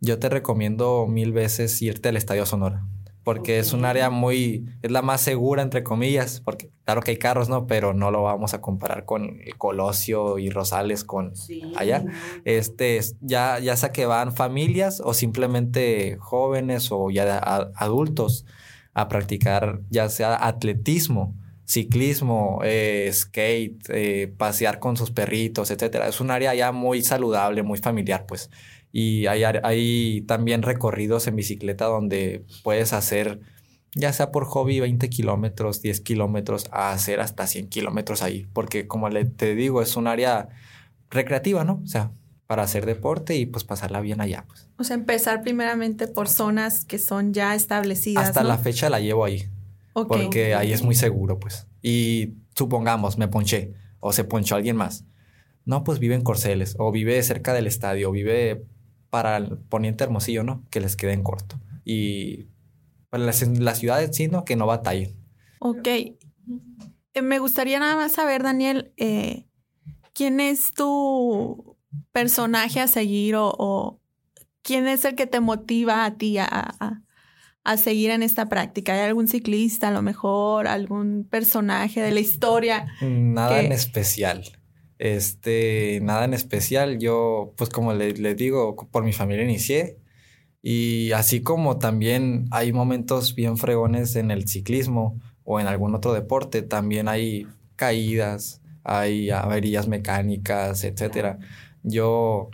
[0.00, 2.84] Yo te recomiendo mil veces irte al Estadio Sonora.
[3.22, 7.18] Porque es un área muy, es la más segura, entre comillas, porque claro que hay
[7.18, 7.66] carros, ¿no?
[7.66, 11.32] Pero no lo vamos a comparar con el Colosio y Rosales, con
[11.74, 12.04] allá.
[12.44, 18.46] Este, es- ya, ya sea que van familias o simplemente jóvenes o ya a- adultos
[18.94, 26.08] a practicar ya sea atletismo, ciclismo, eh, skate, eh, pasear con sus perritos, etcétera.
[26.08, 28.50] Es un área ya muy saludable, muy familiar, pues.
[28.92, 33.40] Y hay, hay también recorridos en bicicleta donde puedes hacer,
[33.94, 38.48] ya sea por hobby, 20 kilómetros, 10 kilómetros, a hacer hasta 100 kilómetros ahí.
[38.52, 40.48] Porque como le, te digo, es un área
[41.10, 41.80] recreativa, ¿no?
[41.84, 42.12] O sea,
[42.46, 44.68] para hacer deporte y pues pasarla bien allá, pues.
[44.76, 48.26] O sea, empezar primeramente por zonas que son ya establecidas.
[48.28, 48.48] Hasta ¿no?
[48.48, 49.48] la fecha la llevo ahí,
[49.92, 50.08] Ok.
[50.08, 51.68] porque ahí es muy seguro, pues.
[51.80, 55.04] Y supongamos, me ponché o se ponchó alguien más.
[55.64, 58.64] No, pues vive en Corceles o vive cerca del estadio o vive
[59.10, 60.64] para el poniente hermosillo, ¿no?
[60.70, 61.60] Que les quede en corto.
[61.84, 62.46] Y
[63.10, 64.44] para las, las ciudades, sí, ¿no?
[64.44, 65.16] Que no batallen.
[65.58, 65.86] Ok.
[65.86, 69.46] Eh, me gustaría nada más saber, Daniel, eh,
[70.12, 71.76] ¿quién es tu
[72.12, 74.00] personaje a seguir o, o
[74.62, 77.02] quién es el que te motiva a ti a, a-
[77.64, 78.94] a seguir en esta práctica?
[78.94, 82.86] ¿Hay algún ciclista, a lo mejor, algún personaje de la historia?
[83.02, 84.44] Nada en especial.
[85.00, 86.98] Este, nada en especial.
[87.00, 89.98] Yo, pues como le- les digo, por mi familia inicié.
[90.62, 96.12] Y así como también hay momentos bien fregones en el ciclismo o en algún otro
[96.12, 101.38] deporte, también hay caídas, hay averías mecánicas, etcétera.
[101.82, 102.50] Yo,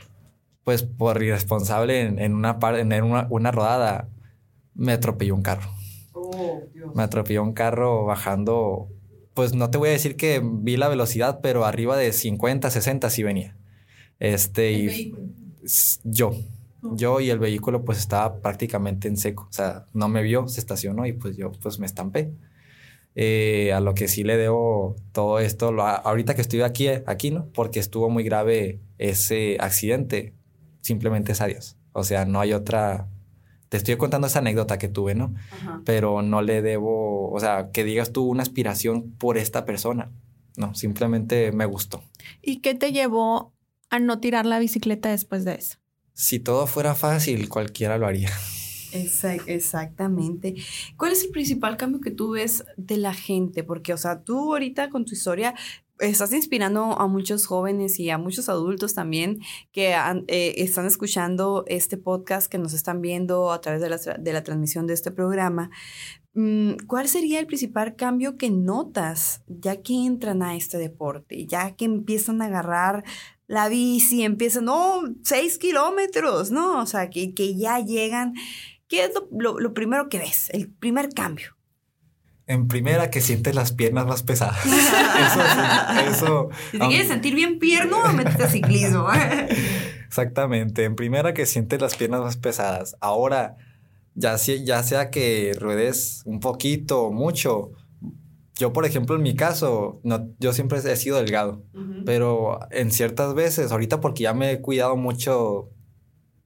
[0.65, 4.09] pues por irresponsable en, en una, en una, una rodada,
[4.75, 5.71] me atropelló un carro.
[6.95, 8.89] Me atropelló un carro bajando,
[9.37, 13.11] pues no te voy a decir que vi la velocidad, pero arriba de 50, 60
[13.11, 13.57] sí venía.
[14.21, 14.89] Este, y
[15.65, 16.33] s- yo,
[16.83, 19.47] Yo y el vehículo pues estaba prácticamente en seco.
[19.51, 22.33] O sea, no me vio, se estacionó y pues yo pues me estampé.
[23.15, 27.31] Eh, a lo que sí le debo todo esto, lo, ahorita que estoy aquí, aquí,
[27.31, 27.49] ¿no?
[27.55, 30.35] Porque estuvo muy grave ese accidente,
[30.83, 31.77] simplemente es adiós.
[31.93, 33.09] O sea, no hay otra...
[33.69, 35.35] Te estoy contando esa anécdota que tuve, ¿no?
[35.85, 40.11] Pero no le debo, o sea, que digas tú una aspiración por esta persona.
[40.57, 42.03] No, simplemente me gustó.
[42.43, 43.53] ¿Y qué te llevó
[43.91, 45.79] a no tirar la bicicleta después de eso?
[46.15, 48.31] Si todo fuera fácil, cualquiera lo haría.
[48.93, 50.55] exactamente.
[50.97, 53.63] ¿Cuál es el principal cambio que tú ves de la gente?
[53.65, 55.55] Porque, o sea, tú ahorita con tu historia
[55.99, 59.41] estás inspirando a muchos jóvenes y a muchos adultos también
[59.73, 64.33] que eh, están escuchando este podcast, que nos están viendo a través de la, de
[64.33, 65.71] la transmisión de este programa.
[66.35, 71.75] Mm, ¿Cuál sería el principal cambio que notas ya que entran a este deporte, ya
[71.77, 73.05] que empiezan a agarrar
[73.47, 76.81] la bici, empiezan, no, seis kilómetros, ¿no?
[76.81, 78.35] O sea, que, que ya llegan.
[78.89, 80.51] ¿Qué es lo, lo, primero que ves?
[80.51, 81.56] El primer cambio.
[82.49, 84.65] En primera, que sientes las piernas más pesadas.
[84.67, 86.49] eso sí, eso.
[86.71, 89.09] Si te quieres sentir bien pierno, métete a ciclismo.
[90.07, 90.85] Exactamente.
[90.85, 92.97] En primera, que sientes las piernas más pesadas.
[93.01, 93.57] Ahora,
[94.15, 97.73] ya, ya sea que ruedes un poquito o mucho,
[98.59, 101.63] yo, por ejemplo, en mi caso, no, yo siempre he sido delgado,
[102.07, 105.69] pero en ciertas veces, ahorita porque ya me he cuidado mucho,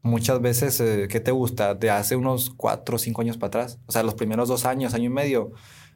[0.03, 1.75] muchas veces, eh, ¿qué te gusta?
[1.75, 4.93] De hace unos cuatro o cinco años para atrás, o sea, los primeros dos años,
[4.95, 5.53] año y medio,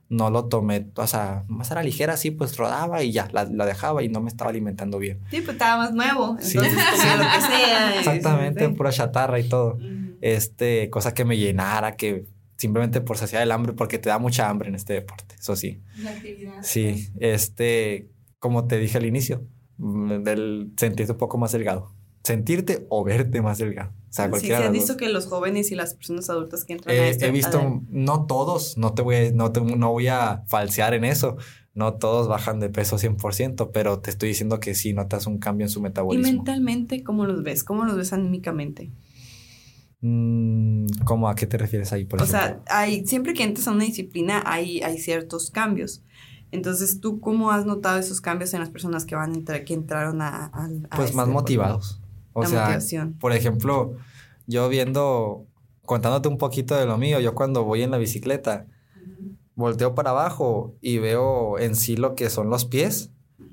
[0.08, 3.44] no lo tomé, o sea, más a la ligera, sí, pues rodaba y ya, la,
[3.44, 5.20] dejaba y no me estaba alimentando bien.
[5.30, 7.98] Sí, pues estaba más nuevo, entonces comía lo que sea.
[7.98, 9.78] Exactamente, pura chatarra y todo.
[10.20, 14.48] Este, cosa que me llenara, que simplemente por saciar el hambre, porque te da mucha
[14.48, 15.80] hambre en este deporte, eso sí.
[15.98, 16.62] La actividad.
[16.62, 19.46] Sí, este, como te dije al inicio,
[19.78, 21.94] del sentirte un poco más delgado.
[22.24, 23.90] Sentirte o verte más delgado.
[23.90, 26.96] O sea, sí, se ha visto que los jóvenes y las personas adultas que entran
[26.96, 31.04] a este He visto, no todos, no te voy, no, no voy a falsear en
[31.04, 31.36] eso.
[31.74, 35.66] No todos bajan de peso 100%, pero te estoy diciendo que sí notas un cambio
[35.66, 36.28] en su metabolismo.
[36.28, 37.64] ¿Y mentalmente cómo los ves?
[37.64, 38.92] ¿Cómo los ves anímicamente?
[40.00, 42.04] Mm, ¿Cómo a qué te refieres ahí?
[42.04, 46.04] Por o sea, hay, siempre que entras a una disciplina hay, hay ciertos cambios.
[46.52, 49.74] Entonces, ¿tú cómo has notado esos cambios en las personas que van a entrar, que
[49.74, 50.52] entraron a,
[50.94, 52.00] Pues este más motivados.
[52.34, 52.78] O sea,
[53.18, 53.94] por ejemplo,
[54.46, 55.46] yo viendo,
[55.86, 58.66] contándote un poquito de lo mío, yo cuando voy en la bicicleta,
[59.54, 63.10] volteo para abajo y veo en sí lo que son los pies.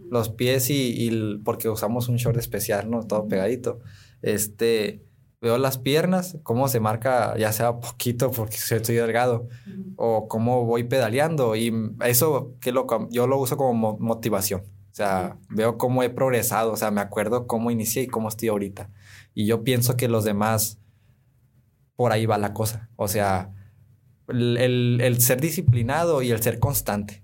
[0.10, 3.04] Los pies y, y, porque usamos un short especial, ¿no?
[3.04, 3.80] Todo pegadito.
[4.22, 5.06] Este,
[5.42, 9.48] veo las piernas, cómo se marca, ya sea poquito porque estoy delgado,
[9.96, 11.56] o cómo voy pedaleando.
[11.56, 11.74] Y
[12.06, 14.64] eso que lo, yo lo uso como motivación.
[14.92, 18.50] O sea, veo cómo he progresado, o sea, me acuerdo cómo inicié y cómo estoy
[18.50, 18.90] ahorita.
[19.34, 20.80] Y yo pienso que los demás,
[21.96, 22.90] por ahí va la cosa.
[22.98, 23.54] O sea,
[24.28, 27.24] el, el, ser disciplinado y el ser constante.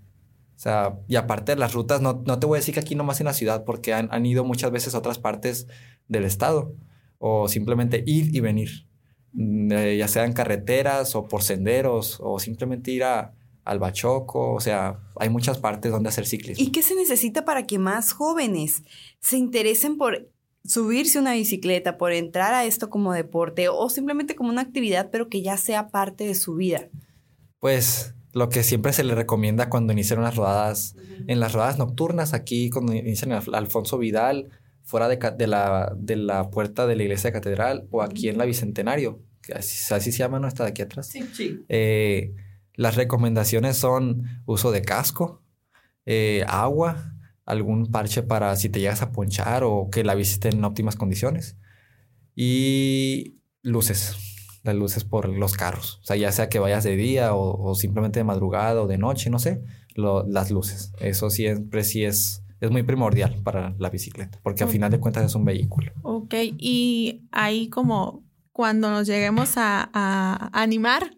[0.56, 2.96] O sea, y aparte de las rutas, no, no, te voy a decir que aquí
[2.96, 5.68] nomás en la ciudad, porque han, han ido muchas veces a otras partes
[6.08, 6.74] del estado
[7.18, 8.88] o simplemente ir y venir,
[9.34, 13.34] mm, eh, ya sea en carreteras o por senderos o simplemente ir a,
[13.68, 16.64] al Bachoco, o sea, hay muchas partes donde hacer ciclismo.
[16.64, 18.84] ¿Y qué se necesita para que más jóvenes
[19.20, 20.32] se interesen por
[20.64, 25.28] subirse una bicicleta, por entrar a esto como deporte o simplemente como una actividad, pero
[25.28, 26.88] que ya sea parte de su vida?
[27.60, 30.96] Pues lo que siempre se le recomienda cuando inician las rodadas,
[31.28, 34.50] en las rodadas nocturnas, aquí cuando inician Alfonso Vidal,
[34.84, 38.46] fuera de, de, la, de la puerta de la iglesia catedral o aquí en la
[38.46, 40.48] Bicentenario, que así, así se llama, ¿no?
[40.48, 41.08] Está de aquí atrás.
[41.08, 41.66] Sí, sí.
[41.68, 42.34] Eh,
[42.78, 45.42] las recomendaciones son uso de casco,
[46.06, 47.14] eh, agua,
[47.46, 50.96] algún parche para si te llegas a ponchar o que la bici esté en óptimas
[50.96, 51.58] condiciones
[52.34, 54.16] y luces,
[54.64, 58.22] las luces por los carros, o sea, ya sea que vayas de día o, simplemente
[58.22, 59.62] de madrugada o de noche, no sé,
[59.96, 60.94] las luces.
[61.00, 65.26] Eso siempre sí es es muy primordial para la bicicleta, porque al final de cuentas
[65.26, 65.92] es un vehículo.
[66.02, 71.16] Ok, y ahí como cuando nos lleguemos a, animar,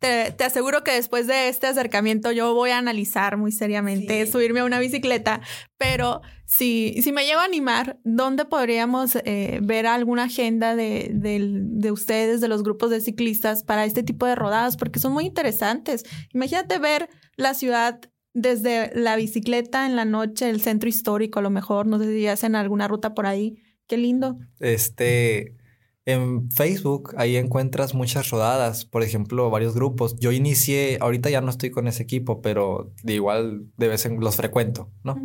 [0.00, 4.64] te, aseguro que después de este acercamiento yo voy a analizar muy seriamente subirme a
[4.64, 5.42] una bicicleta,
[5.76, 11.92] pero si, si me llego a animar, ¿dónde podríamos eh, ver alguna agenda de, de,
[11.92, 14.78] ustedes, de los grupos de ciclistas para este tipo de rodadas?
[14.78, 16.04] Porque son muy interesantes.
[16.32, 18.00] Imagínate ver la ciudad
[18.32, 22.26] desde la bicicleta en la noche, el centro histórico, a lo mejor, no sé si
[22.26, 23.62] hacen alguna ruta por ahí.
[23.86, 24.38] Qué lindo.
[24.60, 25.56] Este,
[26.10, 30.16] en Facebook ahí encuentras muchas rodadas, por ejemplo, varios grupos.
[30.18, 34.20] Yo inicié, ahorita ya no estoy con ese equipo, pero de igual de vez en
[34.20, 35.16] los frecuento, ¿no?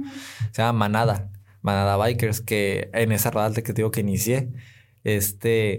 [0.52, 4.50] Se llama Manada, Manada Bikers, que en esa rodada que te digo que inicié,
[5.04, 5.78] este,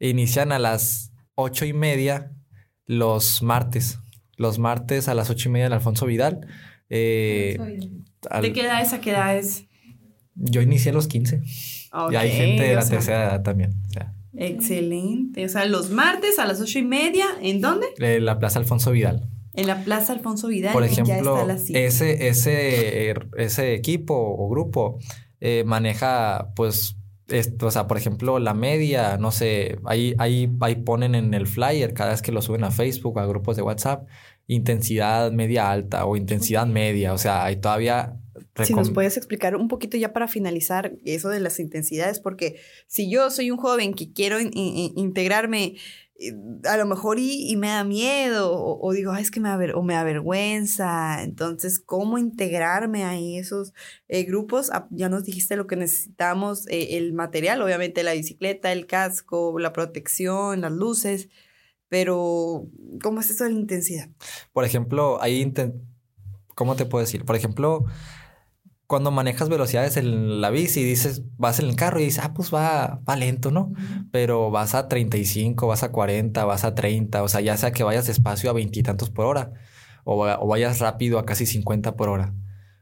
[0.00, 2.32] inician a las ocho y media
[2.86, 3.98] los martes.
[4.36, 6.46] Los martes a las ocho y media en Alfonso Vidal.
[6.90, 7.56] Eh,
[8.30, 9.64] al- ¿De qué edad es a qué edad es?
[10.40, 11.42] yo inicié a los 15.
[12.12, 13.72] y hay gente de la sea, tercera edad también.
[13.88, 15.44] O sea, Excelente.
[15.44, 17.86] O sea, los martes a las ocho y media, ¿en dónde?
[17.98, 19.28] eh, la Plaza Alfonso Vidal.
[19.54, 20.72] En la Plaza Alfonso Vidal.
[20.72, 21.78] Por y ya está ejemplo, la cita.
[21.78, 24.98] ese, ese, ese equipo o grupo
[25.40, 26.96] eh, maneja, pues,
[27.28, 31.46] esto, o sea, por ejemplo, la media, no sé, ahí, ahí, ahí ponen en el
[31.46, 34.06] flyer cada vez que lo suben a Facebook, a grupos de WhatsApp,
[34.46, 38.14] intensidad media alta o intensidad media, o sea, hay todavía...
[38.66, 43.10] Si nos puedes explicar un poquito ya para finalizar eso de las intensidades, porque si
[43.10, 45.76] yo soy un joven que quiero in- in- integrarme,
[46.20, 46.32] eh,
[46.64, 49.48] a lo mejor y, y me da miedo, o, o digo, "Ay, es que me,
[49.48, 53.72] aver- o me avergüenza, entonces, ¿cómo integrarme a esos
[54.08, 54.70] eh, grupos?
[54.72, 59.58] Ah, ya nos dijiste lo que necesitamos, eh, el material, obviamente la bicicleta, el casco,
[59.58, 61.28] la protección, las luces,
[61.88, 62.66] pero
[63.02, 64.08] ¿cómo es eso de la intensidad?
[64.52, 65.52] Por ejemplo, ahí,
[66.54, 67.24] ¿cómo te puedo decir?
[67.24, 67.84] Por ejemplo,
[68.88, 72.52] cuando manejas velocidades en la bici, dices, vas en el carro y dices, ah, pues
[72.52, 73.70] va, va lento, ¿no?
[74.10, 77.84] Pero vas a 35, vas a 40, vas a 30, o sea, ya sea que
[77.84, 79.52] vayas despacio a veintitantos por hora
[80.04, 82.34] o, o vayas rápido a casi 50 por hora.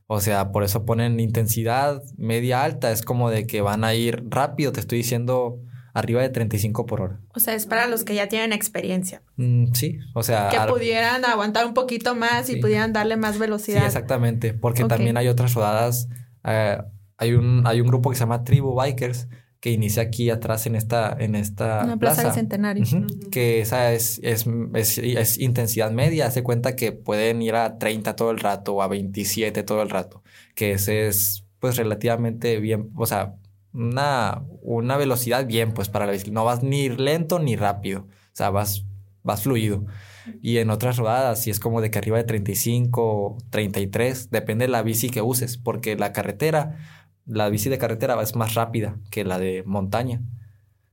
[0.06, 4.26] O sea, por eso ponen intensidad media alta, es como de que van a ir
[4.28, 5.58] rápido, te estoy diciendo
[5.98, 7.20] arriba de 35 por hora.
[7.34, 9.22] O sea, es para los que ya tienen experiencia.
[9.36, 12.60] Mm, sí, o sea, Que pudieran aguantar un poquito más y Sí.
[12.60, 13.86] pudieran darle más Sí, velocidad.
[13.86, 16.08] exactamente, porque también hay otras rodadas.
[16.44, 16.78] eh,
[17.18, 19.26] hay, un, hay un grupo que se llama Tribu Bikers
[19.58, 22.34] que inicia aquí atrás en esta, en esta Una plaza del plaza.
[22.34, 22.84] centenario.
[23.32, 26.26] Que esa es, es, es, es intensidad media.
[26.26, 29.88] Hace cuenta que pueden ir a 30 todo el rato o a 27 todo el
[29.90, 30.22] rato.
[30.54, 32.90] Que ese es, pues, relativamente bien.
[32.96, 33.34] O sea,
[33.76, 36.30] una, una velocidad bien, pues, para la bici.
[36.30, 38.00] No vas ni lento ni rápido.
[38.00, 38.84] O sea, vas,
[39.22, 39.84] vas fluido.
[40.42, 44.72] Y en otras rodadas, si es como de que arriba de 35, 33, depende de
[44.72, 46.78] la bici que uses, porque la carretera,
[47.26, 50.22] la bici de carretera es más rápida que la de montaña.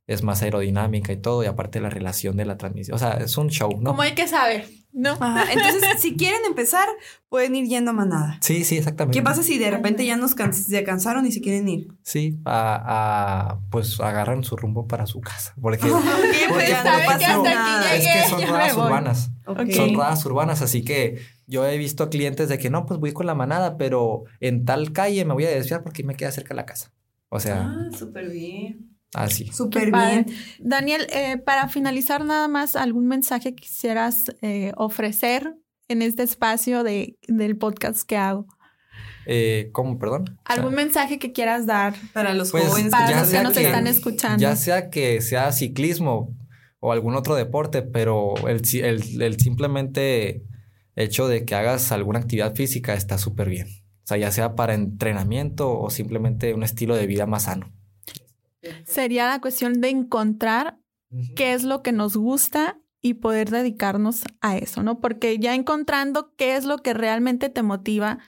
[0.06, 2.96] Es más aerodinámica y todo, y aparte la relación de la transmisión.
[2.96, 3.91] O sea, es un show, ¿no?
[3.91, 5.17] Como hay que saber, ¿no?
[5.19, 6.88] Ajá, Entonces, si quieren empezar,
[7.29, 8.38] pueden ir yendo a manada.
[8.41, 9.17] Sí, sí, exactamente.
[9.17, 11.88] ¿Qué pasa si de repente ya nos can- se cansaron y se quieren ir?
[12.03, 15.53] Sí, a, a- pues agarran su rumbo para su casa.
[15.62, 17.95] Porque, Ok, porque pues ya por no pasa ejemplo, hasta aquí nada.
[17.95, 18.41] es llegué, que son
[18.75, 18.86] voy.
[18.86, 19.32] urbanas.
[19.73, 23.25] Son rodadas urbanas, así que yo he visto clientes de que no, pues voy con
[23.25, 26.56] la manada, pero en tal calle me voy a desviar porque me queda cerca de
[26.56, 26.91] la casa.
[27.29, 28.92] O sea, Ah, súper bien.
[29.13, 29.47] Así.
[29.54, 30.23] Súper padre.
[30.26, 30.38] bien.
[30.60, 35.56] Daniel, eh, para finalizar nada más, ¿algún mensaje quisieras eh, ofrecer
[35.88, 38.47] en este espacio de, del podcast que hago?
[39.26, 39.97] Eh, ¿Cómo?
[39.99, 40.23] Perdón.
[40.23, 43.54] O sea, ¿Algún mensaje que quieras dar Para los Pues, jóvenes para los que nos
[43.54, 44.41] que- están escuchando?
[44.41, 46.36] Ya sea que sea ciclismo
[46.80, 48.62] o algún otro deporte, pero el-
[49.21, 50.43] el simplemente
[50.95, 53.67] hecho de que hagas alguna actividad física está súper bien.
[54.04, 57.71] O sea, ya sea para entrenamiento o simplemente un estilo de vida más sano.
[58.86, 60.80] Sería la cuestión de encontrar
[61.36, 64.99] qué es lo que nos gusta y poder dedicarnos a eso, ¿no?
[65.02, 68.19] Porque ya encontrando qué es lo que realmente te motiva,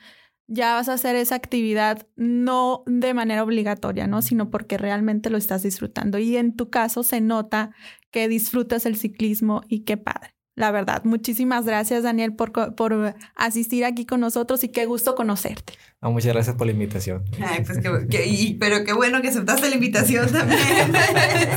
[0.47, 4.21] ya vas a hacer esa actividad no de manera obligatoria, ¿no?
[4.21, 6.17] Sino porque realmente lo estás disfrutando.
[6.19, 7.71] Y en tu caso se nota
[8.11, 10.35] que disfrutas el ciclismo y qué padre.
[10.55, 15.73] La verdad, muchísimas gracias Daniel por, por asistir aquí con nosotros y qué gusto conocerte.
[16.05, 17.23] Ah, muchas gracias por la invitación.
[17.43, 20.59] Ay, pues que, que- y- pero qué bueno que aceptaste la invitación también.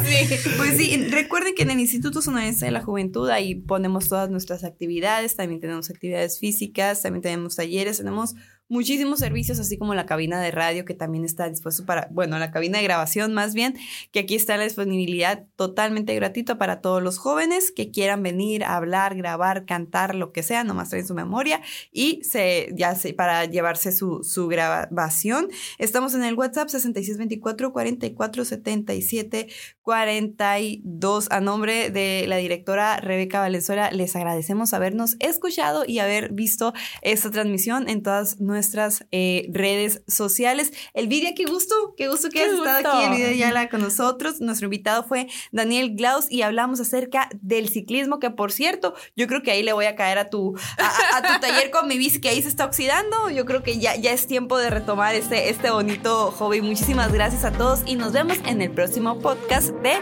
[0.09, 0.51] Sí.
[0.57, 4.65] Pues sí, recuerden que en el Instituto Sonorense de la Juventud ahí ponemos todas nuestras
[4.65, 8.35] actividades, también tenemos actividades físicas, también tenemos talleres, tenemos
[8.71, 12.51] muchísimos servicios, así como la cabina de radio que también está dispuesto para, bueno, la
[12.51, 13.75] cabina de grabación más bien,
[14.13, 18.77] que aquí está la disponibilidad totalmente gratuita para todos los jóvenes que quieran venir a
[18.77, 23.47] hablar, grabar, cantar, lo que sea, nomás traen su memoria y se, ya se, para
[23.47, 25.49] llevarse su, su grabación.
[25.79, 29.49] Estamos en el WhatsApp 6624 44 77
[29.83, 31.29] 42.
[31.31, 37.31] A nombre de la directora Rebeca Valenzuela, les agradecemos habernos escuchado y haber visto esta
[37.31, 40.73] transmisión en todas nuestras eh, redes sociales.
[40.95, 44.41] Elvidia, qué gusto, qué gusto que has estado aquí, Elvidia Yala, con nosotros.
[44.41, 49.43] Nuestro invitado fue Daniel Glaus y hablamos acerca del ciclismo, que por cierto, yo creo
[49.43, 52.29] que ahí le voy a caer a tu, a tu taller con mi bici que
[52.29, 53.31] ahí se está oxidando.
[53.31, 56.61] Yo creo que ya, ya es tiempo de retomar este, este bonito hobby.
[56.61, 59.93] Muchísimas gracias a todos y nos vemos en el próximo podcast de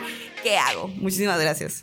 [0.43, 0.89] ¿Qué hago?
[0.89, 1.83] Muchísimas gracias.